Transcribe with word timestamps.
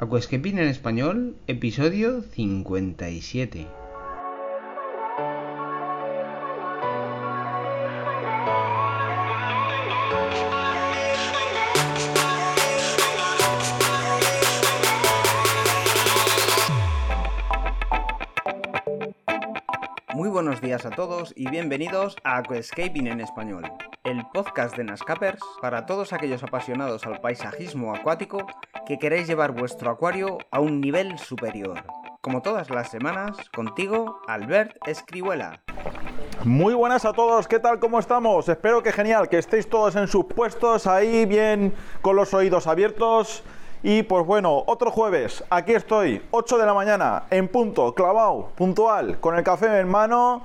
Aquascaping 0.00 0.58
en 0.58 0.66
español, 0.66 1.36
episodio 1.46 2.22
57. 2.22 3.68
Muy 20.12 20.28
buenos 20.28 20.60
días 20.60 20.84
a 20.84 20.90
todos 20.90 21.32
y 21.36 21.48
bienvenidos 21.48 22.16
a 22.24 22.38
Aquascaping 22.38 23.06
en 23.06 23.20
español, 23.20 23.62
el 24.02 24.24
podcast 24.34 24.76
de 24.76 24.82
Nascapers 24.82 25.40
para 25.62 25.86
todos 25.86 26.12
aquellos 26.12 26.42
apasionados 26.42 27.06
al 27.06 27.20
paisajismo 27.20 27.94
acuático 27.94 28.44
que 28.86 28.98
queréis 28.98 29.26
llevar 29.26 29.52
vuestro 29.52 29.90
acuario 29.90 30.38
a 30.50 30.60
un 30.60 30.80
nivel 30.80 31.18
superior. 31.18 31.84
Como 32.20 32.42
todas 32.42 32.70
las 32.70 32.90
semanas, 32.90 33.36
contigo, 33.54 34.20
Albert 34.26 34.76
Escribuela. 34.86 35.60
Muy 36.44 36.74
buenas 36.74 37.04
a 37.04 37.12
todos, 37.12 37.48
¿qué 37.48 37.58
tal? 37.58 37.78
¿Cómo 37.78 37.98
estamos? 37.98 38.48
Espero 38.48 38.82
que 38.82 38.92
genial, 38.92 39.28
que 39.28 39.38
estéis 39.38 39.68
todos 39.68 39.96
en 39.96 40.06
sus 40.06 40.26
puestos 40.26 40.86
ahí 40.86 41.24
bien 41.24 41.74
con 42.02 42.16
los 42.16 42.34
oídos 42.34 42.66
abiertos. 42.66 43.42
Y 43.82 44.02
pues 44.02 44.26
bueno, 44.26 44.64
otro 44.66 44.90
jueves, 44.90 45.44
aquí 45.50 45.72
estoy, 45.72 46.22
8 46.30 46.58
de 46.58 46.66
la 46.66 46.74
mañana, 46.74 47.24
en 47.30 47.48
punto, 47.48 47.94
clavado, 47.94 48.50
puntual, 48.54 49.20
con 49.20 49.36
el 49.36 49.44
café 49.44 49.78
en 49.78 49.88
mano, 49.88 50.42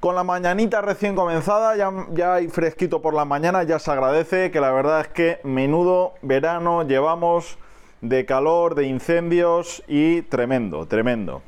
con 0.00 0.14
la 0.14 0.24
mañanita 0.24 0.82
recién 0.82 1.16
comenzada, 1.16 1.74
ya, 1.76 1.90
ya 2.12 2.34
hay 2.34 2.48
fresquito 2.48 3.00
por 3.00 3.14
la 3.14 3.24
mañana, 3.24 3.62
ya 3.62 3.78
se 3.78 3.90
agradece, 3.90 4.50
que 4.50 4.60
la 4.60 4.72
verdad 4.72 5.00
es 5.00 5.08
que 5.08 5.40
menudo 5.42 6.14
verano 6.20 6.82
llevamos 6.82 7.58
de 8.00 8.24
calor, 8.26 8.74
de 8.74 8.84
incendios 8.86 9.82
y 9.88 10.22
tremendo, 10.22 10.86
tremendo, 10.86 11.42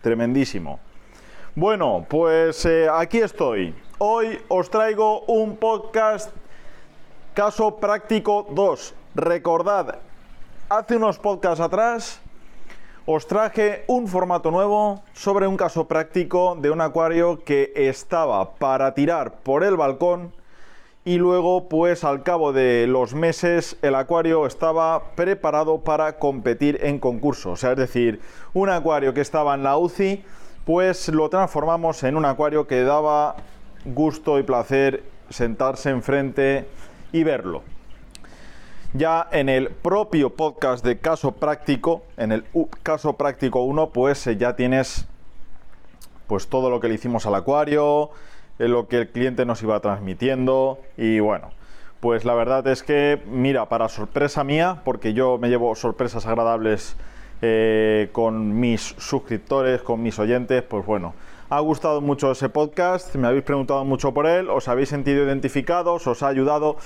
tremendísimo. 0.00 0.80
Bueno, 1.54 2.06
pues 2.08 2.64
eh, 2.64 2.88
aquí 2.92 3.18
estoy. 3.18 3.74
Hoy 3.98 4.38
os 4.48 4.70
traigo 4.70 5.20
un 5.22 5.56
podcast 5.56 6.30
caso 7.34 7.76
práctico 7.76 8.46
2. 8.50 8.94
Recordad, 9.14 9.98
hace 10.68 10.96
unos 10.96 11.18
podcasts 11.18 11.60
atrás 11.60 12.20
os 13.04 13.26
traje 13.26 13.84
un 13.88 14.06
formato 14.06 14.50
nuevo 14.50 15.02
sobre 15.12 15.46
un 15.46 15.56
caso 15.56 15.88
práctico 15.88 16.56
de 16.60 16.70
un 16.70 16.80
acuario 16.80 17.42
que 17.44 17.72
estaba 17.74 18.54
para 18.54 18.94
tirar 18.94 19.40
por 19.42 19.64
el 19.64 19.76
balcón 19.76 20.32
y 21.04 21.18
luego 21.18 21.68
pues 21.68 22.04
al 22.04 22.22
cabo 22.22 22.52
de 22.52 22.86
los 22.86 23.14
meses 23.14 23.76
el 23.82 23.94
acuario 23.94 24.46
estaba 24.46 25.14
preparado 25.16 25.80
para 25.80 26.18
competir 26.18 26.78
en 26.82 26.98
concurso. 26.98 27.50
O 27.52 27.56
sea, 27.56 27.72
es 27.72 27.78
decir, 27.78 28.20
un 28.54 28.68
acuario 28.68 29.12
que 29.12 29.20
estaba 29.20 29.54
en 29.54 29.64
la 29.64 29.76
UCI 29.76 30.24
pues 30.64 31.08
lo 31.08 31.28
transformamos 31.28 32.02
en 32.04 32.16
un 32.16 32.24
acuario 32.24 32.66
que 32.66 32.82
daba 32.82 33.36
gusto 33.84 34.38
y 34.38 34.44
placer 34.44 35.02
sentarse 35.28 35.90
enfrente 35.90 36.68
y 37.12 37.24
verlo. 37.24 37.62
Ya 38.94 39.26
en 39.32 39.48
el 39.48 39.70
propio 39.70 40.30
podcast 40.30 40.84
de 40.84 40.98
caso 40.98 41.32
práctico, 41.32 42.02
en 42.16 42.30
el 42.30 42.44
caso 42.82 43.14
práctico 43.14 43.62
1, 43.62 43.90
pues 43.90 44.26
eh, 44.26 44.36
ya 44.36 44.54
tienes 44.54 45.06
pues 46.26 46.46
todo 46.46 46.70
lo 46.70 46.78
que 46.78 46.88
le 46.88 46.94
hicimos 46.94 47.26
al 47.26 47.34
acuario, 47.34 48.10
eh, 48.62 48.68
lo 48.68 48.86
que 48.86 48.98
el 48.98 49.08
cliente 49.08 49.44
nos 49.44 49.62
iba 49.62 49.80
transmitiendo 49.80 50.78
y 50.96 51.18
bueno, 51.18 51.50
pues 51.98 52.24
la 52.24 52.34
verdad 52.34 52.66
es 52.68 52.82
que 52.82 53.20
mira, 53.26 53.68
para 53.68 53.88
sorpresa 53.88 54.44
mía, 54.44 54.82
porque 54.84 55.14
yo 55.14 55.36
me 55.38 55.48
llevo 55.48 55.74
sorpresas 55.74 56.26
agradables 56.26 56.96
eh, 57.42 58.08
con 58.12 58.60
mis 58.60 58.94
suscriptores, 58.98 59.82
con 59.82 60.00
mis 60.00 60.18
oyentes, 60.20 60.62
pues 60.62 60.86
bueno, 60.86 61.14
ha 61.50 61.58
gustado 61.58 62.00
mucho 62.00 62.30
ese 62.30 62.48
podcast, 62.48 63.14
me 63.16 63.26
habéis 63.26 63.42
preguntado 63.42 63.84
mucho 63.84 64.14
por 64.14 64.26
él, 64.26 64.48
os 64.48 64.68
habéis 64.68 64.90
sentido 64.90 65.24
identificados, 65.24 66.06
os 66.06 66.22
ha 66.22 66.28
ayudado 66.28 66.76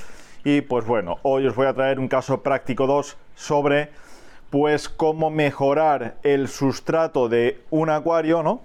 y 0.44 0.62
pues 0.62 0.86
bueno, 0.86 1.18
hoy 1.22 1.46
os 1.46 1.54
voy 1.54 1.66
a 1.66 1.74
traer 1.74 2.00
un 2.00 2.08
caso 2.08 2.42
práctico 2.42 2.86
2 2.86 3.18
sobre 3.34 3.90
pues 4.48 4.88
cómo 4.88 5.30
mejorar 5.30 6.16
el 6.22 6.48
sustrato 6.48 7.28
de 7.28 7.60
un 7.68 7.90
acuario, 7.90 8.42
¿no? 8.42 8.62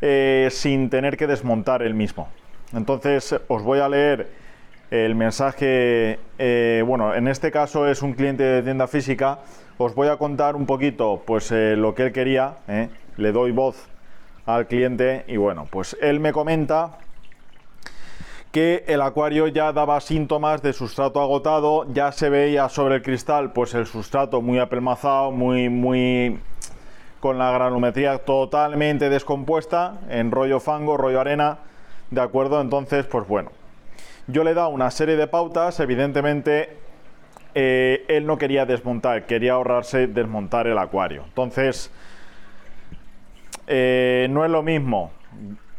Eh, 0.00 0.48
sin 0.50 0.90
tener 0.90 1.16
que 1.16 1.26
desmontar 1.26 1.82
el 1.82 1.94
mismo. 1.94 2.28
Entonces 2.72 3.34
os 3.48 3.62
voy 3.62 3.80
a 3.80 3.88
leer 3.88 4.28
el 4.90 5.14
mensaje, 5.14 6.18
eh, 6.38 6.84
bueno, 6.86 7.14
en 7.14 7.28
este 7.28 7.50
caso 7.50 7.88
es 7.88 8.02
un 8.02 8.12
cliente 8.14 8.44
de 8.44 8.62
tienda 8.62 8.86
física, 8.86 9.40
os 9.78 9.94
voy 9.94 10.08
a 10.08 10.16
contar 10.16 10.54
un 10.56 10.66
poquito 10.66 11.22
pues 11.26 11.50
eh, 11.50 11.74
lo 11.76 11.94
que 11.94 12.04
él 12.04 12.12
quería, 12.12 12.58
¿eh? 12.68 12.88
le 13.16 13.32
doy 13.32 13.50
voz 13.50 13.88
al 14.46 14.66
cliente 14.66 15.24
y 15.26 15.36
bueno, 15.36 15.66
pues 15.70 15.96
él 16.00 16.20
me 16.20 16.32
comenta 16.32 16.98
que 18.52 18.84
el 18.86 19.02
acuario 19.02 19.48
ya 19.48 19.72
daba 19.72 20.00
síntomas 20.00 20.62
de 20.62 20.72
sustrato 20.72 21.20
agotado, 21.20 21.92
ya 21.92 22.12
se 22.12 22.30
veía 22.30 22.68
sobre 22.68 22.96
el 22.96 23.02
cristal 23.02 23.52
pues 23.52 23.74
el 23.74 23.86
sustrato 23.86 24.40
muy 24.40 24.58
apelmazado, 24.60 25.32
muy 25.32 25.68
muy 25.68 26.38
con 27.20 27.38
la 27.38 27.50
granulometría 27.50 28.18
totalmente 28.18 29.10
descompuesta, 29.10 29.98
en 30.08 30.30
rollo 30.30 30.60
fango, 30.60 30.96
rollo 30.96 31.20
arena, 31.20 31.58
de 32.10 32.20
acuerdo, 32.20 32.60
entonces 32.60 33.06
pues 33.06 33.26
bueno, 33.26 33.50
yo 34.26 34.44
le 34.44 34.52
he 34.52 34.54
dado 34.54 34.70
una 34.70 34.90
serie 34.90 35.16
de 35.16 35.26
pautas, 35.26 35.80
evidentemente 35.80 36.76
eh, 37.54 38.04
él 38.08 38.26
no 38.26 38.36
quería 38.36 38.66
desmontar, 38.66 39.24
quería 39.26 39.54
ahorrarse 39.54 40.08
desmontar 40.08 40.66
el 40.66 40.76
acuario. 40.76 41.22
Entonces, 41.24 41.90
eh, 43.66 44.26
no 44.30 44.44
es 44.44 44.50
lo 44.50 44.62
mismo 44.62 45.10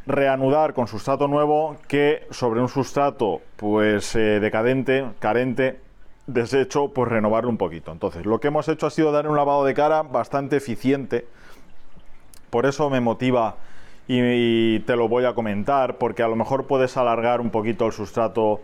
reanudar 0.07 0.73
con 0.73 0.87
sustrato 0.87 1.27
nuevo 1.27 1.75
que 1.87 2.25
sobre 2.31 2.61
un 2.61 2.69
sustrato 2.69 3.41
pues 3.57 4.15
eh, 4.15 4.39
decadente, 4.39 5.05
carente, 5.19 5.79
deshecho, 6.25 6.93
pues 6.93 7.11
renovarlo 7.11 7.49
un 7.49 7.57
poquito. 7.57 7.91
Entonces, 7.91 8.25
lo 8.25 8.39
que 8.39 8.47
hemos 8.47 8.67
hecho 8.69 8.87
ha 8.87 8.89
sido 8.89 9.11
dar 9.11 9.27
un 9.27 9.35
lavado 9.35 9.63
de 9.63 9.73
cara 9.73 10.01
bastante 10.01 10.57
eficiente. 10.57 11.27
Por 12.49 12.65
eso 12.65 12.89
me 12.89 13.01
motiva 13.01 13.57
y, 14.07 14.79
te 14.79 14.95
lo 14.95 15.07
voy 15.07 15.25
a 15.25 15.33
comentar, 15.33 15.97
porque 15.97 16.23
a 16.23 16.27
lo 16.27 16.35
mejor 16.35 16.67
puedes 16.67 16.97
alargar 16.97 17.41
un 17.41 17.49
poquito 17.49 17.85
el 17.85 17.91
sustrato, 17.91 18.61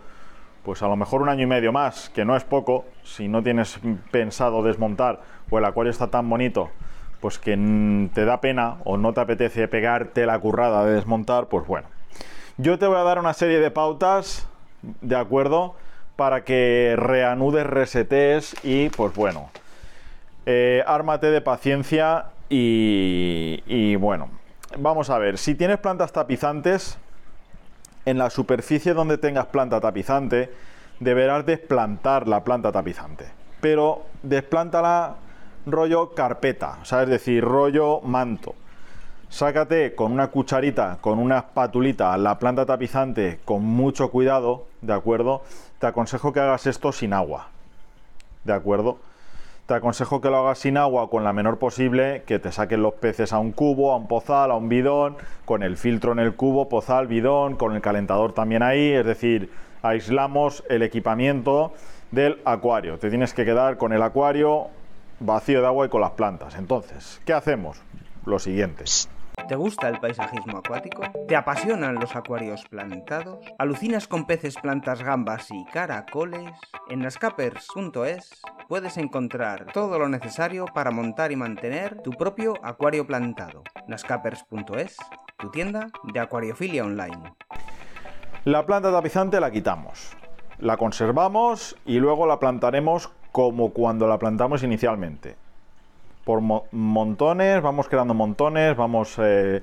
pues 0.64 0.82
a 0.82 0.88
lo 0.88 0.96
mejor 0.96 1.22
un 1.22 1.30
año 1.30 1.44
y 1.44 1.48
medio 1.48 1.72
más, 1.72 2.10
que 2.10 2.24
no 2.26 2.36
es 2.36 2.44
poco, 2.44 2.86
si 3.04 3.28
no 3.28 3.44
tienes 3.44 3.80
pensado 4.12 4.64
desmontar 4.64 5.22
o 5.50 5.58
el 5.58 5.66
acuario 5.66 5.92
está 5.92 6.08
tan 6.08 6.30
bonito 6.30 6.70
pues 7.24 7.40
que 7.40 7.58
te 8.14 8.26
da 8.26 8.42
pena 8.42 8.80
o 8.84 8.98
no 8.98 9.14
te 9.14 9.22
apetece 9.22 9.70
pegarte 9.70 10.26
la 10.26 10.38
currada 10.40 10.84
de 10.84 10.96
desmontar, 10.96 11.48
pues 11.48 11.66
bueno. 11.66 11.88
Yo 12.58 12.78
te 12.78 12.86
voy 12.86 12.98
a 12.98 13.04
dar 13.04 13.18
una 13.18 13.34
serie 13.34 13.60
de 13.60 13.72
pautas, 13.72 14.46
¿de 15.00 15.16
acuerdo? 15.16 15.74
Para 16.18 16.44
que 16.44 16.96
reanudes, 16.98 17.66
resetees 17.66 18.58
y 18.62 18.90
pues 18.90 19.16
bueno, 19.16 19.50
eh, 20.46 20.84
ármate 20.86 21.32
de 21.32 21.40
paciencia 21.40 22.26
y 22.50 23.96
bueno, 23.96 24.28
vamos 24.78 25.10
a 25.10 25.18
ver, 25.18 25.38
si 25.38 25.56
tienes 25.56 25.80
plantas 25.80 26.12
tapizantes, 26.12 26.98
en 28.06 28.18
la 28.18 28.30
superficie 28.30 28.94
donde 28.94 29.18
tengas 29.18 29.46
planta 29.48 29.80
tapizante, 29.80 30.52
deberás 31.00 31.46
desplantar 31.46 32.28
la 32.28 32.44
planta 32.44 32.72
tapizante. 32.72 33.26
Pero 33.62 34.04
desplántala 34.24 35.16
rollo 35.66 36.14
carpeta, 36.14 36.80
o 36.82 36.86
sea, 36.86 37.04
es 37.04 37.10
decir, 37.10 37.44
rollo 37.44 38.02
manto. 38.02 38.56
Sácate 39.30 39.96
con 39.96 40.12
una 40.12 40.28
cucharita, 40.28 40.98
con 41.02 41.18
una 41.18 41.40
espatulita, 41.40 42.16
la 42.18 42.38
planta 42.38 42.66
tapizante 42.66 43.40
con 43.46 43.64
mucho 43.64 44.12
cuidado, 44.12 44.68
¿de 44.82 44.94
acuerdo? 44.94 45.44
Te 45.80 45.88
aconsejo 45.88 46.34
que 46.34 46.40
hagas 46.40 46.68
esto 46.68 46.92
sin 46.92 47.14
agua, 47.14 47.48
¿de 48.44 48.54
acuerdo? 48.54 49.00
Te 49.66 49.76
aconsejo 49.76 50.20
que 50.20 50.30
lo 50.30 50.40
hagas 50.40 50.60
sin 50.60 50.76
agua 50.76 51.10
con 51.10 51.24
la 51.24 51.32
menor 51.32 51.58
posible, 51.58 52.24
que 52.26 52.38
te 52.38 52.52
saquen 52.52 52.82
los 52.82 52.96
peces 52.96 53.32
a 53.32 53.40
un 53.40 53.54
cubo, 53.54 53.94
a 53.94 53.96
un 53.96 54.10
pozal, 54.10 54.52
a 54.52 54.56
un 54.56 54.68
bidón, 54.68 55.16
con 55.46 55.64
el 55.64 55.78
filtro 55.78 56.12
en 56.12 56.20
el 56.20 56.36
cubo, 56.36 56.68
pozal, 56.68 57.08
bidón, 57.08 57.56
con 57.56 57.74
el 57.74 57.82
calentador 57.82 58.34
también 58.34 58.62
ahí, 58.62 58.92
es 58.92 59.06
decir, 59.06 59.50
aislamos 59.82 60.66
el 60.68 60.82
equipamiento 60.82 61.72
del 62.12 62.42
acuario. 62.44 63.00
Te 63.00 63.10
tienes 63.10 63.34
que 63.34 63.46
quedar 63.46 63.78
con 63.78 63.94
el 63.94 64.04
acuario 64.04 64.68
vacío 65.22 65.62
de 65.62 65.68
agua 65.68 65.86
y 65.86 65.90
con 65.90 66.02
las 66.02 66.12
plantas. 66.12 66.56
Entonces, 66.56 67.22
¿qué 67.26 67.32
hacemos? 67.32 67.82
Lo 68.26 68.40
siguiente. 68.40 68.84
¿Te 69.48 69.56
gusta 69.56 69.90
el 69.90 70.00
paisajismo 70.00 70.58
acuático? 70.60 71.04
¿Te 71.28 71.36
apasionan 71.36 71.96
los 71.96 72.16
acuarios 72.16 72.66
plantados? 72.70 73.46
¿Alucinas 73.58 74.08
con 74.08 74.26
peces, 74.26 74.56
plantas, 74.56 75.04
gambas 75.04 75.50
y 75.52 75.66
caracoles? 75.66 76.52
En 76.90 77.00
nascapers.es 77.00 78.42
puedes 78.74 78.98
encontrar 78.98 79.68
todo 79.72 80.00
lo 80.00 80.10
necesario 80.10 80.66
para 80.66 80.90
montar 80.90 81.32
y 81.32 81.36
mantener 81.36 82.02
tu 82.02 82.10
propio 82.10 82.56
acuario 82.64 83.06
plantado. 83.06 83.62
nascapers.es, 83.88 84.98
tu 85.38 85.52
tienda 85.52 85.92
de 86.12 86.20
acuariofilia 86.20 86.84
online. 86.84 87.36
La 88.46 88.66
planta 88.66 88.92
tapizante 88.92 89.40
la 89.40 89.52
quitamos, 89.52 90.18
la 90.58 90.78
conservamos 90.78 91.76
y 91.86 92.00
luego 92.00 92.26
la 92.26 92.40
plantaremos 92.40 93.12
como 93.32 93.74
cuando 93.74 94.08
la 94.08 94.18
plantamos 94.18 94.64
inicialmente. 94.64 95.36
por 96.24 96.42
montones, 96.42 97.62
vamos 97.62 97.88
creando 97.88 98.16
montones, 98.16 98.76
vamos 98.76 99.20
eh, 99.20 99.62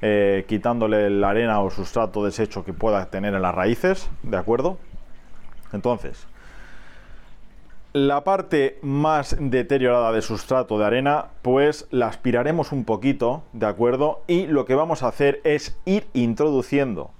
eh, 0.00 0.44
quitándole 0.46 1.10
la 1.10 1.30
arena 1.30 1.60
o 1.60 1.70
sustrato 1.70 2.24
deshecho 2.24 2.64
que 2.64 2.72
pueda 2.72 3.04
tener 3.06 3.34
en 3.34 3.42
las 3.42 3.52
raíces, 3.56 4.08
¿de 4.22 4.36
acuerdo? 4.36 4.78
Entonces, 5.72 6.28
la 7.94 8.24
parte 8.24 8.80
más 8.82 9.36
deteriorada 9.38 10.10
de 10.10 10.20
sustrato 10.20 10.80
de 10.80 10.84
arena, 10.84 11.26
pues 11.42 11.86
la 11.92 12.08
aspiraremos 12.08 12.72
un 12.72 12.84
poquito, 12.84 13.44
¿de 13.52 13.66
acuerdo? 13.66 14.22
Y 14.26 14.48
lo 14.48 14.64
que 14.64 14.74
vamos 14.74 15.04
a 15.04 15.08
hacer 15.08 15.40
es 15.44 15.78
ir 15.84 16.08
introduciendo 16.12 17.12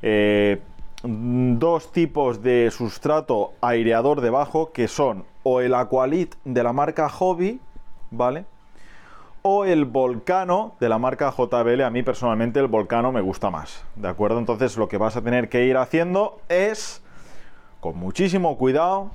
eh, 0.00 0.60
dos 1.02 1.90
tipos 1.90 2.44
de 2.44 2.70
sustrato 2.70 3.54
aireador 3.60 4.20
debajo, 4.20 4.70
que 4.70 4.86
son 4.86 5.24
o 5.42 5.60
el 5.60 5.74
Aqualit 5.74 6.36
de 6.44 6.62
la 6.62 6.72
marca 6.72 7.08
Hobby, 7.08 7.60
¿vale? 8.12 8.44
O 9.42 9.64
el 9.64 9.84
Volcano 9.84 10.76
de 10.78 10.88
la 10.88 10.98
marca 10.98 11.34
JBL. 11.36 11.82
A 11.82 11.90
mí 11.90 12.04
personalmente 12.04 12.60
el 12.60 12.68
Volcano 12.68 13.10
me 13.10 13.20
gusta 13.20 13.50
más, 13.50 13.84
¿de 13.96 14.06
acuerdo? 14.06 14.38
Entonces 14.38 14.76
lo 14.76 14.86
que 14.86 14.96
vas 14.96 15.16
a 15.16 15.22
tener 15.22 15.48
que 15.48 15.64
ir 15.64 15.76
haciendo 15.76 16.38
es, 16.48 17.02
con 17.80 17.98
muchísimo 17.98 18.56
cuidado, 18.56 19.10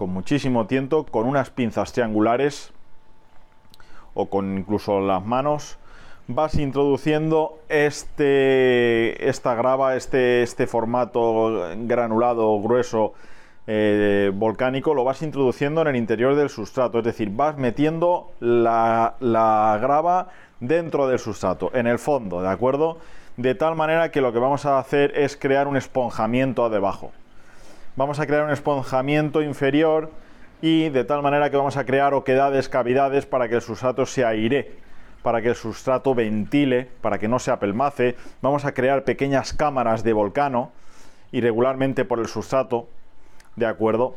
con 0.00 0.14
muchísimo 0.14 0.66
tiento, 0.66 1.04
con 1.04 1.26
unas 1.26 1.50
pinzas 1.50 1.92
triangulares 1.92 2.72
o 4.14 4.30
con 4.30 4.56
incluso 4.56 4.98
las 5.00 5.22
manos, 5.22 5.76
vas 6.26 6.54
introduciendo 6.54 7.58
este, 7.68 9.28
esta 9.28 9.54
grava, 9.54 9.96
este, 9.96 10.42
este 10.42 10.66
formato 10.66 11.68
granulado 11.80 12.58
grueso 12.62 13.12
eh, 13.66 14.32
volcánico, 14.34 14.94
lo 14.94 15.04
vas 15.04 15.20
introduciendo 15.20 15.82
en 15.82 15.88
el 15.88 15.96
interior 15.96 16.34
del 16.34 16.48
sustrato, 16.48 17.00
es 17.00 17.04
decir, 17.04 17.28
vas 17.32 17.58
metiendo 17.58 18.30
la, 18.40 19.16
la 19.20 19.78
grava 19.82 20.28
dentro 20.60 21.08
del 21.08 21.18
sustrato, 21.18 21.72
en 21.74 21.86
el 21.86 21.98
fondo, 21.98 22.40
¿de 22.40 22.48
acuerdo? 22.48 22.96
De 23.36 23.54
tal 23.54 23.76
manera 23.76 24.10
que 24.10 24.22
lo 24.22 24.32
que 24.32 24.38
vamos 24.38 24.64
a 24.64 24.78
hacer 24.78 25.12
es 25.14 25.36
crear 25.36 25.68
un 25.68 25.76
esponjamiento 25.76 26.70
debajo 26.70 27.12
vamos 28.00 28.18
a 28.18 28.26
crear 28.26 28.44
un 28.44 28.50
esponjamiento 28.50 29.42
inferior 29.42 30.10
y 30.62 30.88
de 30.88 31.04
tal 31.04 31.20
manera 31.20 31.50
que 31.50 31.58
vamos 31.58 31.76
a 31.76 31.84
crear 31.84 32.14
oquedades, 32.14 32.70
cavidades 32.70 33.26
para 33.26 33.46
que 33.46 33.56
el 33.56 33.60
sustrato 33.60 34.06
se 34.06 34.24
aire, 34.24 34.72
para 35.22 35.42
que 35.42 35.48
el 35.48 35.54
sustrato 35.54 36.14
ventile, 36.14 36.88
para 37.02 37.18
que 37.18 37.28
no 37.28 37.38
se 37.38 37.50
apelmace. 37.50 38.16
Vamos 38.40 38.64
a 38.64 38.72
crear 38.72 39.04
pequeñas 39.04 39.52
cámaras 39.52 40.02
de 40.02 40.14
volcano 40.14 40.72
irregularmente 41.30 42.06
por 42.06 42.20
el 42.20 42.26
sustrato, 42.26 42.88
¿de 43.56 43.66
acuerdo? 43.66 44.14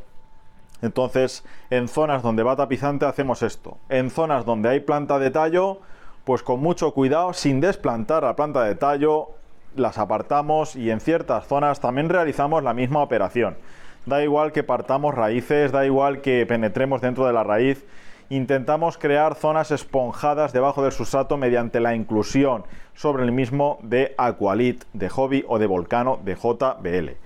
Entonces, 0.82 1.44
en 1.70 1.90
zonas 1.90 2.24
donde 2.24 2.44
va 2.44 2.56
tapizante 2.56 3.06
hacemos 3.06 3.44
esto. 3.44 3.80
En 3.90 4.10
zonas 4.10 4.46
donde 4.46 4.70
hay 4.70 4.80
planta 4.80 5.20
de 5.20 5.30
tallo, 5.30 5.82
pues 6.24 6.42
con 6.42 6.62
mucho 6.62 6.94
cuidado, 6.94 7.34
sin 7.34 7.60
desplantar 7.60 8.24
la 8.24 8.38
planta 8.38 8.64
de 8.64 8.76
tallo, 8.76 9.32
las 9.76 9.98
apartamos 9.98 10.76
y 10.76 10.92
en 10.92 11.00
ciertas 11.00 11.48
zonas 11.48 11.80
también 11.80 12.10
realizamos 12.10 12.64
la 12.64 12.74
misma 12.74 13.02
operación. 13.02 13.58
Da 14.06 14.22
igual 14.22 14.52
que 14.52 14.64
partamos 14.64 15.16
raíces, 15.16 15.72
da 15.72 15.86
igual 15.86 16.22
que 16.22 16.46
penetremos 16.46 17.02
dentro 17.02 17.26
de 17.26 17.34
la 17.34 17.44
raíz, 17.44 17.86
intentamos 18.30 18.98
crear 18.98 19.36
zonas 19.36 19.72
esponjadas 19.72 20.52
debajo 20.52 20.84
del 20.84 20.92
sustrato 20.92 21.38
mediante 21.38 21.80
la 21.80 21.96
inclusión 21.96 22.66
sobre 22.96 23.24
el 23.24 23.32
mismo 23.32 23.80
de 23.82 24.14
Aqualit, 24.18 24.84
de 24.94 25.10
Hobby 25.10 25.46
o 25.48 25.58
de 25.58 25.68
Volcano 25.68 26.20
de 26.24 26.36
JBL. 26.36 27.18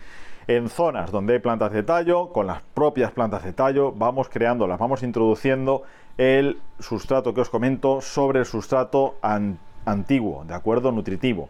En 0.47 0.69
zonas 0.69 1.11
donde 1.11 1.33
hay 1.33 1.39
plantas 1.39 1.71
de 1.71 1.83
tallo, 1.83 2.29
con 2.31 2.47
las 2.47 2.61
propias 2.73 3.11
plantas 3.11 3.43
de 3.43 3.53
tallo, 3.53 3.91
vamos 3.91 4.29
creándolas, 4.29 4.79
vamos 4.79 5.03
introduciendo 5.03 5.83
el 6.17 6.59
sustrato 6.79 7.33
que 7.33 7.41
os 7.41 7.49
comento 7.49 8.01
sobre 8.01 8.39
el 8.39 8.45
sustrato 8.45 9.15
antiguo, 9.85 10.45
de 10.45 10.53
acuerdo, 10.53 10.91
nutritivo 10.91 11.49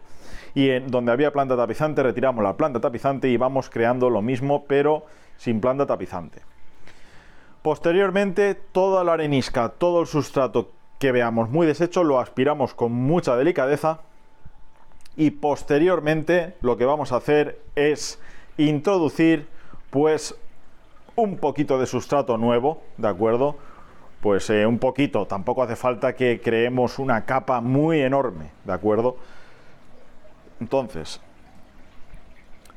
y 0.54 0.70
en 0.70 0.88
donde 0.88 1.12
había 1.12 1.32
planta 1.32 1.56
tapizante 1.56 2.02
retiramos 2.02 2.42
la 2.42 2.56
planta 2.56 2.80
tapizante 2.80 3.28
y 3.28 3.36
vamos 3.36 3.70
creando 3.70 4.10
lo 4.10 4.22
mismo 4.22 4.64
pero 4.66 5.06
sin 5.36 5.60
planta 5.60 5.86
tapizante. 5.86 6.42
Posteriormente 7.62 8.54
toda 8.54 9.04
la 9.04 9.14
arenisca, 9.14 9.70
todo 9.70 10.00
el 10.00 10.06
sustrato 10.06 10.70
que 10.98 11.12
veamos 11.12 11.50
muy 11.50 11.66
deshecho 11.66 12.04
lo 12.04 12.20
aspiramos 12.20 12.74
con 12.74 12.92
mucha 12.92 13.36
delicadeza 13.36 14.00
y 15.16 15.32
posteriormente 15.32 16.54
lo 16.60 16.76
que 16.76 16.84
vamos 16.84 17.12
a 17.12 17.16
hacer 17.16 17.60
es 17.74 18.20
introducir 18.56 19.48
pues 19.90 20.36
un 21.16 21.36
poquito 21.38 21.78
de 21.78 21.86
sustrato 21.86 22.38
nuevo, 22.38 22.82
¿de 22.96 23.08
acuerdo? 23.08 23.56
Pues 24.20 24.48
eh, 24.50 24.66
un 24.66 24.78
poquito, 24.78 25.26
tampoco 25.26 25.62
hace 25.62 25.74
falta 25.74 26.14
que 26.14 26.40
creemos 26.40 27.00
una 27.00 27.24
capa 27.24 27.60
muy 27.60 28.00
enorme, 28.00 28.50
¿de 28.64 28.72
acuerdo? 28.72 29.16
Entonces, 30.60 31.20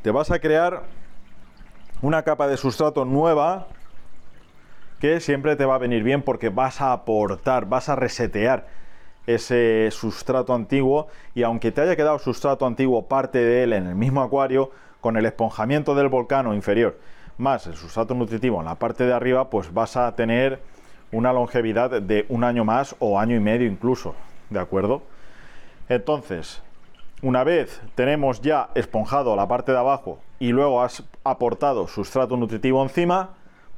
te 0.01 0.11
vas 0.11 0.31
a 0.31 0.39
crear 0.39 0.83
una 2.01 2.23
capa 2.23 2.47
de 2.47 2.57
sustrato 2.57 3.05
nueva 3.05 3.67
que 4.99 5.19
siempre 5.19 5.55
te 5.55 5.65
va 5.65 5.75
a 5.75 5.79
venir 5.79 6.03
bien 6.03 6.21
porque 6.21 6.49
vas 6.49 6.81
a 6.81 6.93
aportar, 6.93 7.65
vas 7.65 7.89
a 7.89 7.95
resetear 7.95 8.67
ese 9.27 9.89
sustrato 9.91 10.53
antiguo 10.53 11.07
y 11.35 11.43
aunque 11.43 11.71
te 11.71 11.81
haya 11.81 11.95
quedado 11.95 12.19
sustrato 12.19 12.65
antiguo 12.65 13.07
parte 13.07 13.39
de 13.39 13.63
él 13.63 13.73
en 13.73 13.87
el 13.87 13.95
mismo 13.95 14.21
acuario, 14.21 14.71
con 14.99 15.17
el 15.17 15.25
esponjamiento 15.25 15.95
del 15.95 16.09
volcán 16.09 16.51
inferior 16.53 16.97
más 17.41 17.65
el 17.67 17.75
sustrato 17.75 18.13
nutritivo 18.13 18.59
en 18.59 18.65
la 18.65 18.75
parte 18.75 19.05
de 19.05 19.13
arriba, 19.13 19.49
pues 19.49 19.73
vas 19.73 19.97
a 19.97 20.15
tener 20.15 20.59
una 21.11 21.33
longevidad 21.33 22.01
de 22.01 22.25
un 22.29 22.43
año 22.43 22.63
más 22.63 22.95
o 22.99 23.19
año 23.19 23.35
y 23.35 23.39
medio 23.39 23.67
incluso, 23.67 24.15
¿de 24.49 24.59
acuerdo? 24.59 25.01
Entonces, 25.89 26.61
una 27.21 27.43
vez 27.43 27.81
tenemos 27.95 28.41
ya 28.41 28.69
esponjado 28.75 29.35
la 29.35 29.47
parte 29.47 29.71
de 29.71 29.77
abajo 29.77 30.19
y 30.39 30.51
luego 30.51 30.81
has 30.81 31.03
aportado 31.23 31.87
sustrato 31.87 32.35
nutritivo 32.35 32.81
encima, 32.81 33.29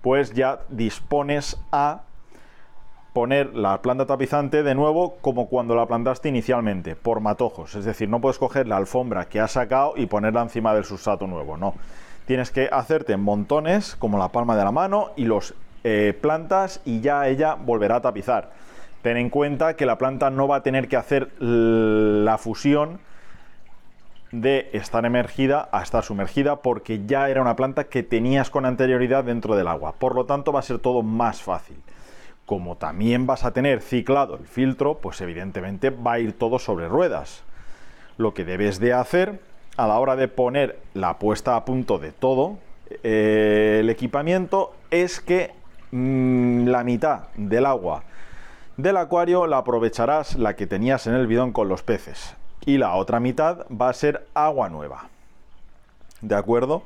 pues 0.01 0.33
ya 0.33 0.61
dispones 0.69 1.59
a 1.71 2.01
poner 3.13 3.53
la 3.55 3.81
planta 3.81 4.05
tapizante 4.05 4.63
de 4.63 4.73
nuevo 4.75 5.17
como 5.21 5.47
cuando 5.47 5.75
la 5.75 5.85
plantaste 5.85 6.29
inicialmente, 6.29 6.95
por 6.95 7.19
matojos. 7.19 7.75
Es 7.75 7.85
decir, 7.85 8.09
no 8.09 8.19
puedes 8.19 8.39
coger 8.39 8.67
la 8.67 8.77
alfombra 8.77 9.25
que 9.25 9.39
has 9.39 9.51
sacado 9.51 9.93
y 9.95 10.07
ponerla 10.07 10.41
encima 10.41 10.73
del 10.73 10.85
sustrato 10.85 11.27
nuevo, 11.27 11.57
no. 11.57 11.75
Tienes 12.25 12.49
que 12.49 12.69
hacerte 12.71 13.17
montones 13.17 13.95
como 13.97 14.17
la 14.17 14.29
palma 14.29 14.55
de 14.55 14.63
la 14.63 14.71
mano 14.71 15.11
y 15.15 15.25
los 15.25 15.53
eh, 15.83 16.17
plantas 16.19 16.81
y 16.85 17.01
ya 17.01 17.27
ella 17.27 17.55
volverá 17.55 17.97
a 17.97 18.01
tapizar. 18.01 18.51
Ten 19.01 19.17
en 19.17 19.29
cuenta 19.29 19.75
que 19.75 19.85
la 19.85 19.97
planta 19.97 20.29
no 20.29 20.47
va 20.47 20.57
a 20.57 20.63
tener 20.63 20.87
que 20.87 20.95
hacer 20.95 21.29
la 21.39 22.37
fusión 22.37 22.99
de 24.33 24.71
estar 24.73 25.05
emergida 25.05 25.69
a 25.71 25.83
estar 25.83 26.03
sumergida 26.03 26.55
porque 26.57 27.05
ya 27.05 27.29
era 27.29 27.39
una 27.39 27.55
planta 27.55 27.83
que 27.83 28.01
tenías 28.01 28.49
con 28.49 28.65
anterioridad 28.65 29.23
dentro 29.23 29.55
del 29.55 29.67
agua. 29.67 29.93
Por 29.93 30.15
lo 30.15 30.25
tanto 30.25 30.51
va 30.51 30.59
a 30.59 30.63
ser 30.63 30.79
todo 30.79 31.03
más 31.03 31.43
fácil. 31.43 31.77
Como 32.47 32.75
también 32.75 33.27
vas 33.27 33.45
a 33.45 33.53
tener 33.53 33.81
ciclado 33.81 34.35
el 34.35 34.47
filtro, 34.47 34.95
pues 34.95 35.21
evidentemente 35.21 35.91
va 35.91 36.13
a 36.13 36.19
ir 36.19 36.33
todo 36.33 36.57
sobre 36.57 36.87
ruedas. 36.87 37.43
Lo 38.17 38.33
que 38.33 38.43
debes 38.43 38.79
de 38.79 38.93
hacer 38.93 39.39
a 39.77 39.87
la 39.87 39.99
hora 39.99 40.15
de 40.15 40.27
poner 40.27 40.79
la 40.95 41.19
puesta 41.19 41.55
a 41.55 41.63
punto 41.63 41.99
de 41.99 42.11
todo 42.11 42.57
eh, 43.03 43.77
el 43.81 43.89
equipamiento 43.91 44.73
es 44.89 45.19
que 45.19 45.51
mm, 45.91 46.67
la 46.67 46.83
mitad 46.83 47.27
del 47.35 47.65
agua 47.67 48.03
del 48.77 48.97
acuario 48.97 49.45
la 49.45 49.59
aprovecharás 49.59 50.35
la 50.35 50.55
que 50.55 50.67
tenías 50.67 51.05
en 51.07 51.13
el 51.13 51.27
bidón 51.27 51.53
con 51.53 51.69
los 51.69 51.81
peces 51.83 52.35
y 52.65 52.77
la 52.77 52.95
otra 52.95 53.19
mitad 53.19 53.65
va 53.69 53.89
a 53.89 53.93
ser 53.93 54.27
agua 54.33 54.69
nueva. 54.69 55.09
¿De 56.21 56.35
acuerdo? 56.35 56.83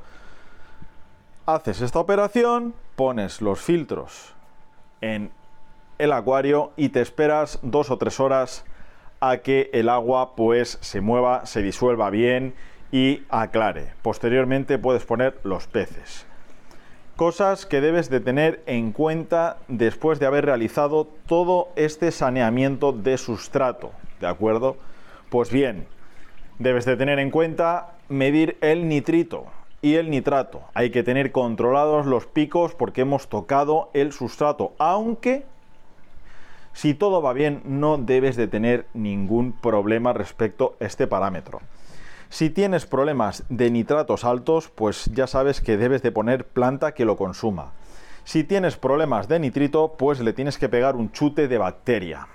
Haces 1.46 1.82
esta 1.82 2.00
operación, 2.00 2.74
pones 2.96 3.42
los 3.42 3.62
filtros 3.62 4.34
en 5.02 5.32
el 5.98 6.12
acuario 6.12 6.72
y 6.76 6.90
te 6.90 7.02
esperas 7.02 7.60
dos 7.62 7.90
o 7.92 7.98
tres 7.98 8.20
horas 8.20 8.66
a 9.20 9.38
que 9.38 9.70
el 9.74 9.90
agua 9.90 10.36
pues 10.36 10.78
se 10.82 11.02
mueva, 11.02 11.46
se 11.46 11.62
disuelva 11.62 12.10
bien 12.10 12.54
y 12.92 13.24
aclare. 13.30 13.94
Posteriormente 14.02 14.78
puedes 14.78 15.06
poner 15.06 15.40
los 15.44 15.68
peces. 15.68 16.26
Cosas 17.16 17.66
que 17.66 17.82
debes 17.82 18.10
de 18.10 18.20
tener 18.20 18.62
en 18.68 18.92
cuenta 18.92 19.58
después 19.68 20.20
de 20.20 20.28
haber 20.28 20.46
realizado 20.46 21.08
todo 21.26 21.70
este 21.76 22.12
saneamiento 22.12 22.92
de 22.92 23.18
sustrato, 23.18 23.92
¿de 24.20 24.28
acuerdo? 24.28 24.78
Pues 25.30 25.52
bien, 25.52 25.88
debes 26.58 26.86
de 26.86 26.96
tener 26.96 27.20
en 27.20 27.32
cuenta 27.32 27.98
medir 28.08 28.58
el 28.62 28.88
nitrito 28.88 29.48
y 29.82 29.96
el 29.96 30.10
nitrato. 30.10 30.62
Hay 30.74 30.90
que 30.90 31.04
tener 31.04 31.34
controlados 31.34 32.06
los 32.06 32.26
picos 32.26 32.74
porque 32.74 33.02
hemos 33.02 33.28
tocado 33.28 33.90
el 33.94 34.14
sustrato, 34.14 34.74
aunque 34.78 35.44
si 36.72 36.94
todo 36.94 37.22
va 37.22 37.34
bien 37.34 37.62
no 37.66 37.98
debes 37.98 38.38
de 38.38 38.48
tener 38.48 38.86
ningún 38.94 39.52
problema 39.52 40.14
respecto 40.14 40.78
a 40.80 40.86
este 40.86 41.08
parámetro. 41.08 41.60
Si 42.30 42.50
tienes 42.50 42.86
problemas 42.86 43.44
de 43.50 43.70
nitratos 43.70 44.24
altos, 44.24 44.70
pues 44.70 45.12
ya 45.14 45.28
sabes 45.28 45.60
que 45.60 45.76
debes 45.76 46.04
de 46.04 46.12
poner 46.12 46.46
planta 46.46 46.94
que 46.94 47.04
lo 47.04 47.18
consuma. 47.18 47.74
Si 48.24 48.46
tienes 48.46 48.78
problemas 48.78 49.28
de 49.28 49.40
nitrito, 49.40 49.96
pues 49.98 50.22
le 50.22 50.32
tienes 50.32 50.58
que 50.58 50.70
pegar 50.70 50.96
un 50.96 51.12
chute 51.12 51.48
de 51.50 51.58
bacteria. 51.58 52.28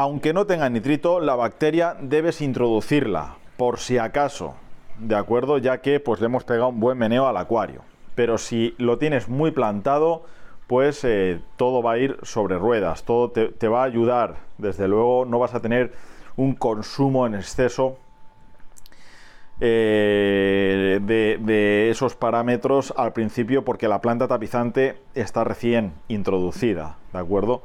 Aunque 0.00 0.32
no 0.32 0.46
tenga 0.46 0.70
nitrito, 0.70 1.18
la 1.18 1.34
bacteria 1.34 1.96
debes 2.00 2.40
introducirla, 2.40 3.34
por 3.56 3.80
si 3.80 3.98
acaso, 3.98 4.54
¿de 5.00 5.16
acuerdo? 5.16 5.58
Ya 5.58 5.78
que 5.78 5.98
pues 5.98 6.20
le 6.20 6.26
hemos 6.26 6.44
pegado 6.44 6.68
un 6.68 6.78
buen 6.78 6.96
meneo 6.96 7.26
al 7.26 7.36
acuario. 7.36 7.82
Pero 8.14 8.38
si 8.38 8.76
lo 8.78 8.98
tienes 8.98 9.28
muy 9.28 9.50
plantado, 9.50 10.22
pues 10.68 11.02
eh, 11.02 11.40
todo 11.56 11.82
va 11.82 11.94
a 11.94 11.98
ir 11.98 12.16
sobre 12.22 12.58
ruedas, 12.58 13.02
todo 13.02 13.32
te, 13.32 13.66
va 13.66 13.82
a 13.82 13.86
ayudar. 13.86 14.36
Desde 14.56 14.86
luego 14.86 15.24
no 15.24 15.40
vas 15.40 15.56
a 15.56 15.60
tener 15.60 15.92
un 16.36 16.54
consumo 16.54 17.26
en 17.26 17.34
exceso 17.34 17.98
eh, 19.60 21.00
de, 21.02 21.90
esos 21.90 22.14
parámetros 22.14 22.94
al 22.96 23.12
principio 23.12 23.64
porque 23.64 23.88
la 23.88 24.00
planta 24.00 24.28
tapizante 24.28 24.96
está 25.16 25.42
recién 25.42 25.92
introducida, 26.06 26.98
¿de 27.12 27.18
acuerdo? 27.18 27.62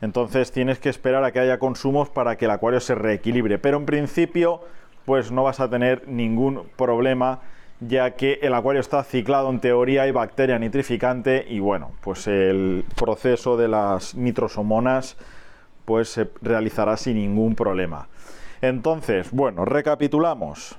Entonces 0.00 0.52
tienes 0.52 0.78
que 0.78 0.88
esperar 0.88 1.24
a 1.24 1.32
que 1.32 1.40
haya 1.40 1.58
consumos 1.58 2.08
para 2.08 2.36
que 2.36 2.46
el 2.46 2.50
acuario 2.50 2.80
se 2.80 2.94
reequilibre, 2.94 3.58
pero 3.58 3.76
en 3.76 3.86
principio 3.86 4.62
pues 5.04 5.30
no 5.30 5.42
vas 5.42 5.60
a 5.60 5.68
tener 5.68 6.08
ningún 6.08 6.64
problema 6.76 7.40
ya 7.80 8.10
que 8.12 8.38
el 8.42 8.54
acuario 8.54 8.80
está 8.80 9.02
ciclado 9.02 9.48
en 9.50 9.60
teoría 9.60 10.02
hay 10.02 10.10
bacteria 10.10 10.58
nitrificante 10.58 11.46
y 11.48 11.60
bueno, 11.60 11.92
pues 12.02 12.26
el 12.26 12.84
proceso 12.94 13.56
de 13.56 13.68
las 13.68 14.14
nitrosomonas 14.14 15.16
pues 15.86 16.10
se 16.10 16.30
realizará 16.42 16.96
sin 16.96 17.16
ningún 17.16 17.54
problema. 17.54 18.08
Entonces, 18.60 19.30
bueno, 19.30 19.64
recapitulamos. 19.64 20.76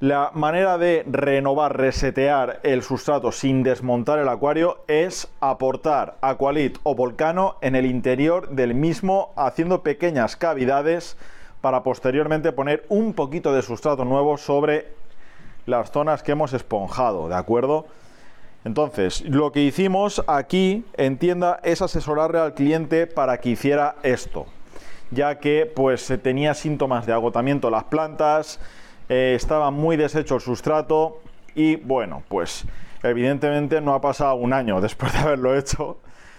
La 0.00 0.30
manera 0.32 0.78
de 0.78 1.04
renovar, 1.06 1.76
resetear 1.76 2.60
el 2.62 2.82
sustrato 2.82 3.32
sin 3.32 3.62
desmontar 3.62 4.18
el 4.18 4.30
acuario 4.30 4.78
es 4.88 5.28
aportar 5.40 6.16
Aqualit 6.22 6.78
o 6.84 6.94
Volcano 6.94 7.56
en 7.60 7.76
el 7.76 7.84
interior 7.84 8.48
del 8.48 8.72
mismo 8.72 9.34
haciendo 9.36 9.82
pequeñas 9.82 10.36
cavidades 10.36 11.18
para 11.60 11.82
posteriormente 11.82 12.50
poner 12.52 12.86
un 12.88 13.12
poquito 13.12 13.52
de 13.52 13.60
sustrato 13.60 14.06
nuevo 14.06 14.38
sobre 14.38 14.88
las 15.66 15.90
zonas 15.90 16.22
que 16.22 16.32
hemos 16.32 16.54
esponjado, 16.54 17.28
¿de 17.28 17.34
acuerdo? 17.34 17.84
Entonces, 18.64 19.20
lo 19.28 19.52
que 19.52 19.60
hicimos 19.60 20.24
aquí 20.26 20.82
en 20.96 21.18
tienda 21.18 21.60
es 21.62 21.82
asesorarle 21.82 22.38
al 22.38 22.54
cliente 22.54 23.06
para 23.06 23.38
que 23.38 23.50
hiciera 23.50 23.96
esto, 24.02 24.46
ya 25.10 25.38
que 25.40 25.70
pues 25.76 26.10
tenía 26.22 26.54
síntomas 26.54 27.04
de 27.04 27.12
agotamiento 27.12 27.68
las 27.68 27.84
plantas, 27.84 28.58
eh, 29.10 29.34
estaba 29.34 29.72
muy 29.72 29.96
deshecho 29.96 30.36
el 30.36 30.40
sustrato 30.40 31.20
y 31.56 31.74
bueno, 31.74 32.22
pues 32.28 32.64
evidentemente 33.02 33.80
no 33.80 33.94
ha 33.94 34.00
pasado 34.00 34.36
un 34.36 34.52
año 34.52 34.80
después 34.80 35.12
de 35.12 35.18
haberlo 35.18 35.58
hecho, 35.58 35.98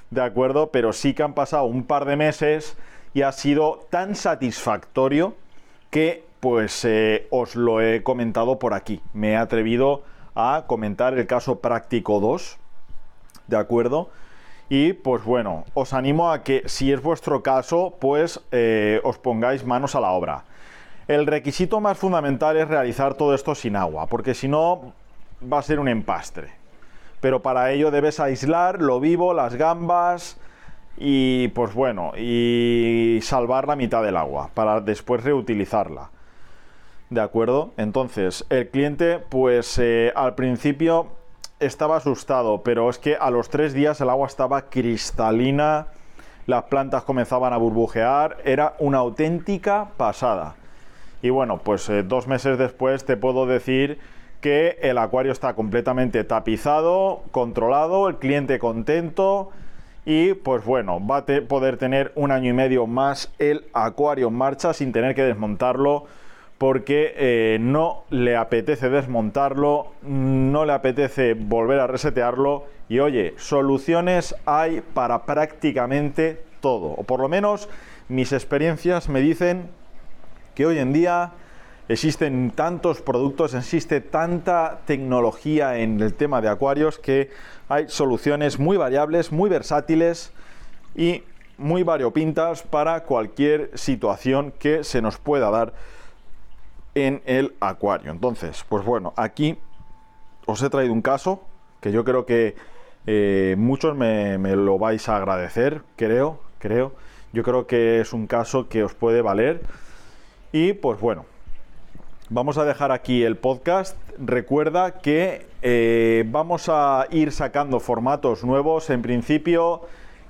¿de 0.09 0.21
acuerdo? 0.21 0.71
Pero 0.71 0.93
sí 0.93 1.13
que 1.13 1.21
han 1.21 1.33
pasado 1.33 1.65
un 1.65 1.83
par 1.83 2.05
de 2.05 2.15
meses 2.15 2.77
y 3.13 3.23
ha 3.23 3.33
sido 3.33 3.85
tan 3.89 4.15
satisfactorio 4.15 5.35
que 5.89 6.23
pues 6.39 6.85
eh, 6.85 7.27
os 7.29 7.57
lo 7.57 7.81
he 7.81 8.03
comentado 8.03 8.57
por 8.57 8.73
aquí. 8.73 9.01
Me 9.13 9.31
he 9.31 9.35
atrevido 9.35 10.03
a 10.33 10.63
comentar 10.65 11.13
el 11.13 11.27
caso 11.27 11.59
práctico 11.59 12.21
2, 12.21 12.57
¿de 13.47 13.57
acuerdo? 13.57 14.09
Y 14.69 14.93
pues 14.93 15.25
bueno, 15.25 15.65
os 15.73 15.91
animo 15.91 16.31
a 16.31 16.43
que 16.43 16.63
si 16.67 16.93
es 16.93 17.01
vuestro 17.03 17.43
caso, 17.43 17.97
pues 17.99 18.39
eh, 18.53 19.01
os 19.03 19.17
pongáis 19.17 19.65
manos 19.65 19.93
a 19.95 19.99
la 19.99 20.11
obra. 20.11 20.45
El 21.11 21.27
requisito 21.27 21.81
más 21.81 21.97
fundamental 21.97 22.55
es 22.55 22.69
realizar 22.69 23.15
todo 23.15 23.35
esto 23.35 23.53
sin 23.53 23.75
agua, 23.75 24.07
porque 24.07 24.33
si 24.33 24.47
no 24.47 24.93
va 25.43 25.59
a 25.59 25.61
ser 25.61 25.81
un 25.81 25.89
empastre. 25.89 26.51
Pero 27.19 27.41
para 27.41 27.69
ello 27.73 27.91
debes 27.91 28.21
aislar 28.21 28.81
lo 28.81 29.01
vivo, 29.01 29.33
las 29.33 29.55
gambas 29.55 30.37
y 30.95 31.49
pues 31.49 31.73
bueno, 31.73 32.13
y 32.15 33.19
salvar 33.23 33.67
la 33.67 33.75
mitad 33.75 34.01
del 34.03 34.15
agua 34.15 34.51
para 34.53 34.79
después 34.79 35.21
reutilizarla. 35.21 36.11
¿De 37.09 37.19
acuerdo? 37.19 37.71
Entonces, 37.75 38.45
el 38.49 38.69
cliente 38.69 39.19
pues 39.19 39.79
eh, 39.79 40.13
al 40.15 40.35
principio 40.35 41.07
estaba 41.59 41.97
asustado, 41.97 42.61
pero 42.63 42.89
es 42.89 42.99
que 42.99 43.17
a 43.17 43.31
los 43.31 43.49
tres 43.49 43.73
días 43.73 43.99
el 43.99 44.09
agua 44.09 44.27
estaba 44.27 44.69
cristalina, 44.69 45.87
las 46.47 46.63
plantas 46.63 47.03
comenzaban 47.03 47.51
a 47.51 47.57
burbujear, 47.57 48.37
era 48.45 48.75
una 48.79 48.99
auténtica 48.99 49.89
pasada. 49.97 50.55
Y 51.21 51.29
bueno, 51.29 51.59
pues 51.59 51.87
eh, 51.89 52.03
dos 52.03 52.27
meses 52.27 52.57
después 52.57 53.05
te 53.05 53.17
puedo 53.17 53.45
decir 53.45 53.99
que 54.41 54.79
el 54.81 54.97
acuario 54.97 55.31
está 55.31 55.53
completamente 55.53 56.23
tapizado, 56.23 57.23
controlado, 57.31 58.09
el 58.09 58.17
cliente 58.17 58.57
contento 58.57 59.51
y 60.03 60.33
pues 60.33 60.65
bueno, 60.65 61.05
va 61.05 61.17
a 61.17 61.25
poder 61.47 61.77
tener 61.77 62.11
un 62.15 62.31
año 62.31 62.49
y 62.49 62.53
medio 62.53 62.87
más 62.87 63.31
el 63.37 63.65
acuario 63.73 64.29
en 64.29 64.33
marcha 64.33 64.73
sin 64.73 64.91
tener 64.91 65.13
que 65.13 65.23
desmontarlo 65.23 66.05
porque 66.57 67.13
eh, 67.17 67.57
no 67.59 68.03
le 68.09 68.35
apetece 68.35 68.89
desmontarlo, 68.89 69.93
no 70.03 70.65
le 70.65 70.73
apetece 70.73 71.35
volver 71.35 71.79
a 71.79 71.87
resetearlo 71.87 72.65
y 72.89 72.99
oye, 72.99 73.33
soluciones 73.37 74.35
hay 74.45 74.81
para 74.93 75.23
prácticamente 75.23 76.43
todo, 76.61 76.93
o 76.97 77.03
por 77.03 77.19
lo 77.19 77.29
menos 77.29 77.69
mis 78.09 78.33
experiencias 78.33 79.07
me 79.07 79.21
dicen 79.21 79.69
que 80.55 80.65
hoy 80.65 80.79
en 80.79 80.93
día 80.93 81.31
existen 81.87 82.51
tantos 82.51 83.01
productos, 83.01 83.53
existe 83.53 84.01
tanta 84.01 84.79
tecnología 84.85 85.77
en 85.77 85.99
el 85.99 86.13
tema 86.13 86.41
de 86.41 86.49
acuarios 86.49 86.97
que 86.99 87.29
hay 87.69 87.89
soluciones 87.89 88.59
muy 88.59 88.77
variables, 88.77 89.31
muy 89.31 89.49
versátiles 89.49 90.31
y 90.95 91.23
muy 91.57 91.83
variopintas 91.83 92.63
para 92.63 93.03
cualquier 93.03 93.71
situación 93.77 94.53
que 94.57 94.83
se 94.83 95.01
nos 95.01 95.17
pueda 95.17 95.49
dar 95.51 95.73
en 96.95 97.21
el 97.25 97.55
acuario. 97.59 98.11
Entonces, 98.11 98.65
pues 98.67 98.83
bueno, 98.83 99.13
aquí 99.15 99.57
os 100.45 100.61
he 100.63 100.69
traído 100.69 100.93
un 100.93 101.01
caso 101.01 101.43
que 101.79 101.91
yo 101.91 102.03
creo 102.03 102.25
que 102.25 102.55
eh, 103.05 103.55
muchos 103.57 103.95
me, 103.95 104.37
me 104.37 104.55
lo 104.55 104.77
vais 104.77 105.07
a 105.09 105.17
agradecer, 105.17 105.81
creo, 105.95 106.39
creo. 106.59 106.93
Yo 107.33 107.43
creo 107.43 107.65
que 107.65 108.01
es 108.01 108.13
un 108.13 108.27
caso 108.27 108.67
que 108.67 108.83
os 108.83 108.93
puede 108.93 109.21
valer 109.21 109.61
y 110.51 110.73
pues 110.73 110.99
bueno, 110.99 111.25
vamos 112.29 112.57
a 112.57 112.65
dejar 112.65 112.91
aquí 112.91 113.23
el 113.23 113.37
podcast. 113.37 113.95
Recuerda 114.17 114.99
que 114.99 115.47
eh, 115.61 116.25
vamos 116.27 116.67
a 116.67 117.07
ir 117.11 117.31
sacando 117.31 117.79
formatos 117.79 118.43
nuevos. 118.43 118.89
En 118.89 119.01
principio, 119.01 119.81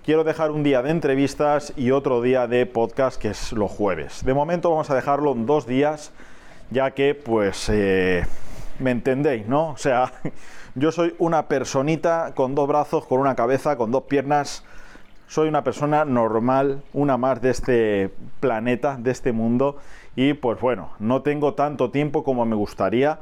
quiero 0.06 0.24
dejar 0.24 0.52
un 0.52 0.62
día 0.62 0.84
de 0.84 0.92
entrevistas 0.92 1.74
y 1.76 1.92
otro 1.92 2.22
día 2.22 2.48
de 2.48 2.68
podcast, 2.68 3.20
que 3.20 3.30
es 3.30 3.52
los 3.52 3.72
jueves. 3.72 4.24
De 4.24 4.34
momento 4.34 4.70
vamos 4.70 4.90
a 4.92 4.96
dejarlo 4.96 5.32
en 5.32 5.48
dos 5.48 5.66
días, 5.66 6.12
ya 6.70 6.92
que 6.92 7.16
pues 7.16 7.68
eh, 7.70 8.24
me 8.78 8.92
entendéis, 8.92 9.48
¿no? 9.48 9.70
O 9.70 9.78
sea, 9.78 10.14
yo 10.76 10.92
soy 10.92 11.16
una 11.18 11.48
personita 11.48 12.34
con 12.36 12.54
dos 12.54 12.68
brazos, 12.68 13.08
con 13.08 13.20
una 13.20 13.36
cabeza, 13.36 13.76
con 13.76 13.92
dos 13.92 14.04
piernas. 14.04 14.64
Soy 15.28 15.48
una 15.48 15.64
persona 15.64 16.06
normal, 16.06 16.84
una 16.94 17.18
más 17.18 17.42
de 17.42 17.50
este 17.50 18.12
planeta, 18.40 18.98
de 19.00 19.12
este 19.12 19.32
mundo 19.32 19.78
y 20.16 20.34
pues 20.34 20.60
bueno, 20.60 20.92
no 21.00 21.22
tengo 21.22 21.54
tanto 21.54 21.90
tiempo 21.90 22.24
como 22.24 22.46
me 22.46 22.56
gustaría. 22.56 23.20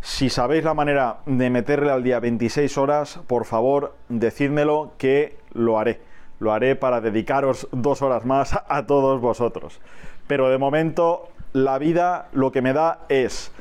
Si 0.00 0.30
sabéis 0.30 0.64
la 0.64 0.72
manera 0.72 1.18
de 1.26 1.50
meterle 1.50 1.90
al 1.90 2.02
día 2.02 2.20
26 2.20 2.78
horas, 2.78 3.20
por 3.26 3.44
favor, 3.44 3.94
decídmelo 4.08 4.92
que 4.96 5.36
lo 5.52 5.78
haré. 5.78 6.00
Lo 6.38 6.52
haré 6.52 6.74
para 6.74 7.02
dedicaros 7.02 7.68
dos 7.70 8.00
horas 8.00 8.24
más 8.24 8.58
a 8.66 8.86
todos 8.86 9.20
vosotros. 9.20 9.78
Pero 10.26 10.48
de 10.48 10.56
momento, 10.56 11.28
la 11.52 11.78
vida 11.78 12.28
lo 12.32 12.50
que 12.50 12.62
me 12.62 12.72
da 12.72 13.00
es 13.10 13.52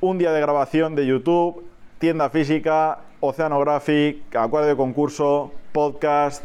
un 0.00 0.18
día 0.18 0.30
de 0.30 0.40
grabación 0.40 0.94
de 0.94 1.06
YouTube, 1.06 1.64
tienda 1.98 2.30
física, 2.30 3.00
Oceanographic, 3.18 4.36
acuario 4.36 4.68
de 4.68 4.76
concurso, 4.76 5.50
podcast, 5.72 6.44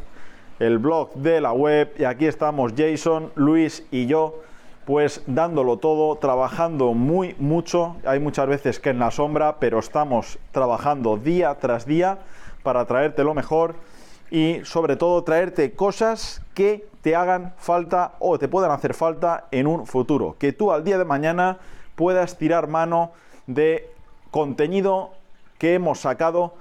el 0.58 0.80
blog 0.80 1.14
de 1.14 1.42
la 1.42 1.52
web. 1.52 1.94
Y 2.00 2.06
aquí 2.06 2.26
estamos 2.26 2.74
Jason, 2.76 3.32
Luis 3.36 3.86
y 3.92 4.08
yo 4.08 4.42
pues 4.86 5.22
dándolo 5.28 5.78
todo, 5.78 6.16
trabajando 6.18 6.94
muy 6.94 7.36
mucho. 7.40 7.98
Hay 8.06 8.20
muchas 8.20 8.48
veces 8.48 8.80
que 8.80 8.90
en 8.90 9.00
la 9.00 9.12
sombra, 9.12 9.58
pero 9.60 9.80
estamos 9.80 10.40
trabajando 10.52 11.18
día 11.18 11.56
tras 11.60 11.86
día 11.86 12.20
para 12.64 12.86
traerte 12.86 13.24
lo 13.24 13.34
mejor 13.34 13.76
y 14.30 14.62
sobre 14.64 14.96
todo 14.96 15.24
traerte 15.24 15.74
cosas 15.74 16.42
que 16.54 16.88
te 17.02 17.16
hagan 17.16 17.54
falta 17.58 18.14
o 18.20 18.40
te 18.40 18.48
puedan 18.48 18.72
hacer 18.72 18.94
falta 18.94 19.48
en 19.52 19.68
un 19.68 19.86
futuro. 19.86 20.36
Que 20.40 20.54
tú 20.54 20.72
al 20.72 20.84
día 20.84 20.98
de 20.98 21.06
mañana 21.06 21.58
puedas 21.96 22.38
tirar 22.38 22.68
mano 22.68 23.12
de 23.48 23.90
contenido 24.32 25.12
que 25.58 25.76
hemos 25.76 26.00
sacado, 26.00 26.56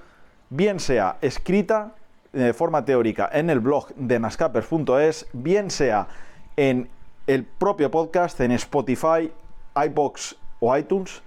bien 0.50 0.80
sea 0.80 1.16
escrita 1.20 1.92
de 2.32 2.52
forma 2.52 2.84
teórica 2.84 3.28
en 3.32 3.50
el 3.50 3.60
blog 3.60 3.94
de 3.94 4.18
nascapers.es, 4.18 5.26
bien 5.32 5.70
sea 5.70 6.06
en 6.56 6.88
el 7.30 7.44
propio 7.44 7.92
podcast 7.92 8.40
en 8.40 8.50
Spotify, 8.50 9.30
iBox 9.76 10.34
o 10.58 10.76
iTunes 10.76 11.22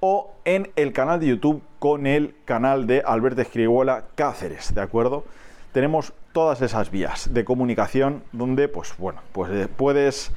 o 0.00 0.34
en 0.44 0.70
el 0.76 0.92
canal 0.92 1.18
de 1.18 1.28
YouTube 1.28 1.62
con 1.78 2.06
el 2.06 2.34
canal 2.44 2.86
de 2.86 3.02
Alberto 3.06 3.40
Escribuela 3.40 4.04
Cáceres, 4.16 4.74
¿de 4.74 4.82
acuerdo? 4.82 5.24
Tenemos 5.72 6.12
todas 6.34 6.60
esas 6.60 6.90
vías 6.90 7.32
de 7.32 7.46
comunicación 7.46 8.22
donde, 8.32 8.68
pues 8.68 8.92
bueno, 8.98 9.22
pues 9.32 9.50
eh, 9.50 9.66
puedes 9.74 10.30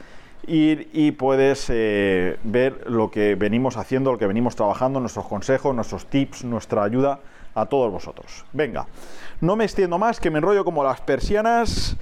ir 0.47 0.89
y 0.93 1.11
puedes 1.11 1.65
eh, 1.69 2.39
ver 2.45 2.89
lo 2.89 3.11
que 3.11 3.35
venimos 3.35 3.75
haciendo, 3.75 4.13
lo 4.13 4.17
que 4.17 4.27
venimos 4.27 4.55
trabajando, 4.55 5.01
nuestros 5.01 5.27
consejos, 5.27 5.75
nuestros 5.75 6.05
tips, 6.05 6.45
nuestra 6.45 6.81
ayuda 6.81 7.19
a 7.55 7.65
todos 7.65 7.91
vosotros. 7.91 8.45
Venga, 8.53 8.87
no 9.41 9.57
me 9.57 9.65
extiendo 9.65 9.97
más, 9.97 10.21
que 10.21 10.31
me 10.31 10.37
enrollo 10.37 10.63
como 10.63 10.81
las 10.81 11.01
persianas. 11.01 11.97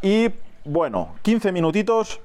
Y 0.00 0.30
bueno, 0.68 1.14
15 1.22 1.50
minutitos 1.50 2.20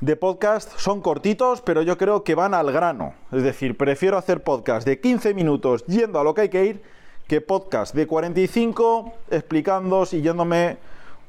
de 0.00 0.16
podcast 0.16 0.76
son 0.76 1.00
cortitos, 1.00 1.60
pero 1.60 1.82
yo 1.82 1.96
creo 1.96 2.24
que 2.24 2.34
van 2.34 2.52
al 2.52 2.72
grano. 2.72 3.14
Es 3.30 3.44
decir, 3.44 3.76
prefiero 3.76 4.18
hacer 4.18 4.42
podcast 4.42 4.84
de 4.84 4.98
15 4.98 5.34
minutos 5.34 5.86
yendo 5.86 6.18
a 6.18 6.24
lo 6.24 6.34
que 6.34 6.40
hay 6.40 6.48
que 6.48 6.64
ir 6.64 6.82
que 7.28 7.40
podcast 7.40 7.94
de 7.94 8.08
45 8.08 9.12
explicando, 9.30 10.04
siguiéndome 10.04 10.78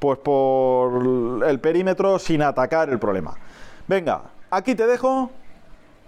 pues 0.00 0.18
por 0.18 1.46
el 1.46 1.60
perímetro 1.60 2.18
sin 2.18 2.42
atacar 2.42 2.88
el 2.88 2.98
problema. 2.98 3.36
Venga, 3.86 4.22
aquí 4.50 4.74
te 4.74 4.84
dejo. 4.88 5.30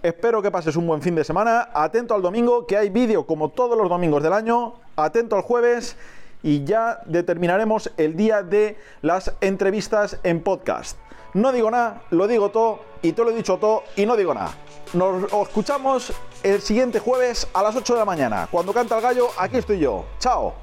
Espero 0.03 0.43
que 0.43 0.51
pases 0.51 0.75
un 0.75 0.89
buen 0.89 1.01
fin 1.01 1.15
de 1.15 1.23
semana. 1.23 1.69
Atento 1.73 2.13
al 2.13 2.23
domingo, 2.23 2.67
que 2.67 2.77
hay 2.77 2.91
vídeo 2.91 3.25
como 3.25 3.51
todos 3.51 3.79
los 3.79 3.89
domingos 3.89 4.21
del 4.21 4.33
año. 4.33 4.75
Atento 4.97 5.37
al 5.37 5.43
jueves 5.43 5.97
y 6.45 6.63
ya 6.65 7.01
determinaremos 7.07 7.91
el 7.97 8.15
día 8.15 8.43
de 8.43 8.77
las 9.01 9.35
entrevistas 9.41 10.21
en 10.23 10.43
podcast. 10.43 10.99
No 11.33 11.51
digo 11.51 11.71
nada, 11.71 12.03
lo 12.11 12.29
digo 12.29 12.51
todo 12.51 12.85
y 13.03 13.13
te 13.13 13.25
lo 13.25 13.31
he 13.31 13.35
dicho 13.35 13.57
todo 13.57 13.83
y 13.97 14.07
no 14.07 14.15
digo 14.15 14.35
nada. 14.35 14.55
Nos 14.93 15.33
escuchamos 15.33 16.13
el 16.45 16.61
siguiente 16.61 17.01
jueves 17.01 17.49
a 17.55 17.63
las 17.63 17.75
8 17.75 17.95
de 17.95 17.99
la 17.99 18.05
mañana. 18.05 18.47
Cuando 18.51 18.73
canta 18.73 18.97
el 18.97 19.03
gallo, 19.03 19.29
aquí 19.39 19.57
estoy 19.57 19.81
yo. 19.81 20.05
Chao. 20.19 20.55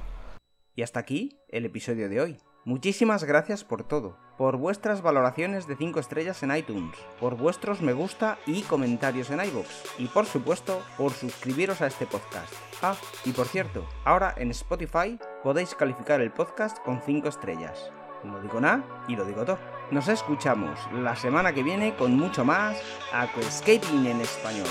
Y 0.76 0.84
hasta 0.84 1.00
aquí 1.00 1.42
el 1.50 1.66
episodio 1.66 2.08
de 2.08 2.22
hoy. 2.22 2.38
Muchísimas 2.64 3.24
gracias 3.24 3.64
por 3.64 3.84
todo, 3.84 4.18
por 4.38 4.58
vuestras 4.58 5.02
valoraciones 5.02 5.66
de 5.66 5.76
5 5.76 6.00
estrellas 6.00 6.44
en 6.44 6.56
iTunes, 6.56 6.96
por 7.20 7.36
vuestros 7.36 7.82
me 7.82 7.94
gusta 7.94 8.38
y 8.46 8.62
comentarios 8.62 9.32
en 9.32 9.44
iVoox, 9.44 9.68
y 9.98 10.06
por 10.06 10.28
supuesto 10.28 10.80
por 10.96 11.12
suscribiros 11.12 11.82
a 11.82 11.88
este 11.88 12.06
podcast. 12.06 12.54
Ah, 12.84 12.96
y 13.26 13.32
por 13.32 13.48
cierto, 13.48 13.84
ahora 14.06 14.36
en 14.38 14.52
Spotify 14.52 15.18
podéis 15.44 15.76
calificar 15.76 16.22
el 16.22 16.32
podcast 16.32 16.78
con 16.80 17.02
5 17.02 17.28
estrellas. 17.28 17.92
No 18.24 18.40
digo 18.40 18.62
nada 18.62 18.84
y 19.08 19.16
lo 19.16 19.26
digo 19.26 19.44
todo. 19.46 19.60
Nos 19.90 20.08
escuchamos 20.08 20.80
la 20.94 21.16
semana 21.16 21.54
que 21.54 21.64
viene 21.64 21.96
con 21.96 22.18
mucho 22.18 22.46
más 22.46 22.82
Aquascaping 23.12 24.06
en 24.06 24.22
español. 24.22 24.68